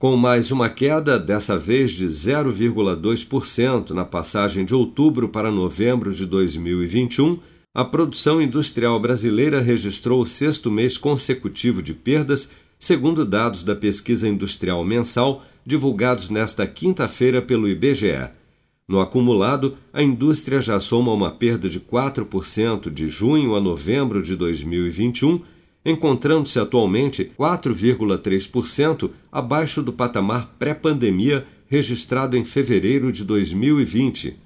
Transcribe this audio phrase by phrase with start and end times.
[0.00, 6.24] com mais uma queda, dessa vez de 0,2% na passagem de outubro para novembro de
[6.24, 7.38] 2021,
[7.74, 14.26] a produção industrial brasileira registrou o sexto mês consecutivo de perdas, segundo dados da pesquisa
[14.26, 18.30] industrial mensal divulgados nesta quinta-feira pelo IBGE.
[18.88, 24.34] No acumulado, a indústria já soma uma perda de 4% de junho a novembro de
[24.34, 25.42] 2021
[25.84, 34.36] encontrando-se atualmente 4,3% abaixo do patamar pré-pandemia registrado em fevereiro de 2020.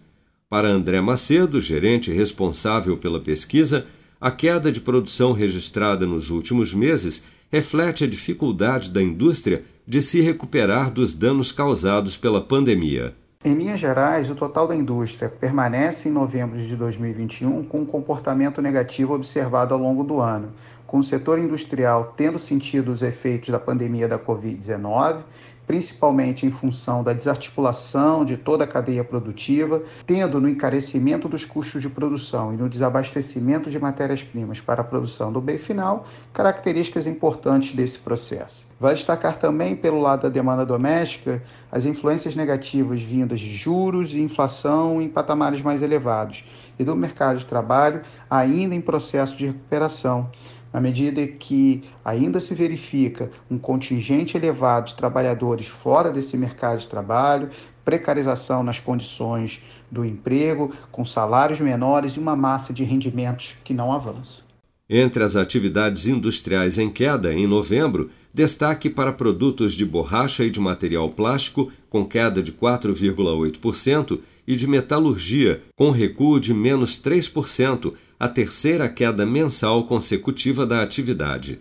[0.48, 3.86] Para André Macedo, gerente responsável pela pesquisa,
[4.20, 10.20] a queda de produção registrada nos últimos meses reflete a dificuldade da indústria de se
[10.20, 13.14] recuperar dos danos causados pela pandemia.
[13.46, 18.62] Em linhas gerais, o total da indústria permanece em novembro de 2021 com um comportamento
[18.62, 20.50] negativo observado ao longo do ano,
[20.86, 25.18] com o setor industrial tendo sentido os efeitos da pandemia da Covid-19,
[25.66, 31.82] principalmente em função da desarticulação de toda a cadeia produtiva, tendo no encarecimento dos custos
[31.82, 37.74] de produção e no desabastecimento de matérias-primas para a produção do bem final, características importantes
[37.74, 38.66] desse processo.
[38.78, 44.20] Vai destacar também, pelo lado da demanda doméstica, as influências negativas vindas de juros e
[44.20, 46.44] inflação em patamares mais elevados,
[46.78, 50.30] e do mercado de trabalho ainda em processo de recuperação,
[50.74, 56.88] na medida que ainda se verifica um contingente elevado de trabalhadores fora desse mercado de
[56.88, 57.48] trabalho,
[57.84, 63.92] precarização nas condições do emprego, com salários menores e uma massa de rendimentos que não
[63.92, 64.42] avança.
[64.90, 70.58] Entre as atividades industriais em queda em novembro, destaque para produtos de borracha e de
[70.58, 78.28] material plástico, com queda de 4,8%, e de metalurgia, com recuo de menos 3%, a
[78.28, 81.58] terceira queda mensal consecutiva da atividade.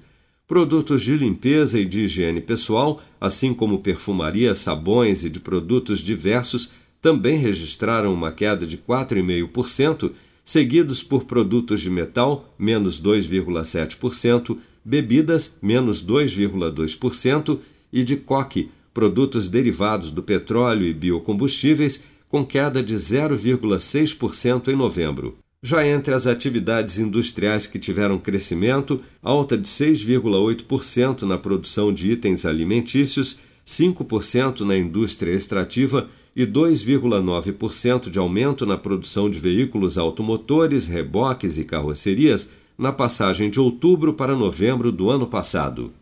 [0.48, 6.72] Produtos de limpeza e de higiene pessoal, assim como perfumaria, sabões e de produtos diversos,
[7.02, 10.12] também registraram uma queda de 4,5%,
[10.44, 17.60] seguidos por produtos de metal, menos 2,7%, bebidas, menos 2,2%,
[17.92, 25.38] e de coque, produtos derivados do petróleo e biocombustíveis, com queda de 0,6% em novembro.
[25.62, 32.44] Já entre as atividades industriais que tiveram crescimento, alta de 6,8% na produção de itens
[32.44, 41.60] alimentícios, 5% na indústria extrativa e 2,9% de aumento na produção de veículos automotores, reboques
[41.60, 45.94] e carrocerias na passagem de outubro para novembro do ano passado.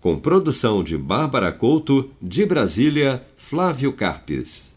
[0.00, 4.74] Com produção de Bárbara Couto, de Brasília, Flávio Carpes.